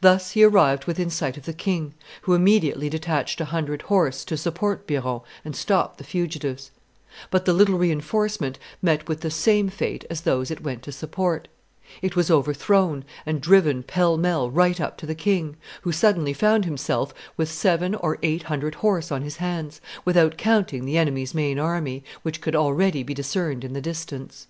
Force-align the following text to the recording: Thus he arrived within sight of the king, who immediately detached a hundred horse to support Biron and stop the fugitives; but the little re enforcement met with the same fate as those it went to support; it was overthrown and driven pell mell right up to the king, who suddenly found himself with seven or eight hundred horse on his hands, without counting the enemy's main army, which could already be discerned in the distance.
Thus 0.00 0.30
he 0.30 0.42
arrived 0.44 0.86
within 0.86 1.10
sight 1.10 1.36
of 1.36 1.44
the 1.44 1.52
king, 1.52 1.92
who 2.22 2.32
immediately 2.32 2.88
detached 2.88 3.38
a 3.38 3.44
hundred 3.52 3.82
horse 3.82 4.24
to 4.24 4.34
support 4.38 4.86
Biron 4.86 5.20
and 5.44 5.54
stop 5.54 5.98
the 5.98 6.04
fugitives; 6.04 6.70
but 7.30 7.44
the 7.44 7.52
little 7.52 7.76
re 7.78 7.90
enforcement 7.92 8.58
met 8.80 9.10
with 9.10 9.20
the 9.20 9.30
same 9.30 9.68
fate 9.68 10.06
as 10.08 10.22
those 10.22 10.50
it 10.50 10.62
went 10.62 10.82
to 10.84 10.90
support; 10.90 11.48
it 12.00 12.16
was 12.16 12.30
overthrown 12.30 13.04
and 13.26 13.42
driven 13.42 13.82
pell 13.82 14.16
mell 14.16 14.48
right 14.50 14.80
up 14.80 14.96
to 14.96 15.04
the 15.04 15.14
king, 15.14 15.58
who 15.82 15.92
suddenly 15.92 16.32
found 16.32 16.64
himself 16.64 17.12
with 17.36 17.52
seven 17.52 17.94
or 17.94 18.16
eight 18.22 18.44
hundred 18.44 18.76
horse 18.76 19.12
on 19.12 19.20
his 19.20 19.36
hands, 19.36 19.82
without 20.02 20.38
counting 20.38 20.86
the 20.86 20.96
enemy's 20.96 21.34
main 21.34 21.58
army, 21.58 22.02
which 22.22 22.40
could 22.40 22.56
already 22.56 23.02
be 23.02 23.12
discerned 23.12 23.62
in 23.62 23.74
the 23.74 23.82
distance. 23.82 24.46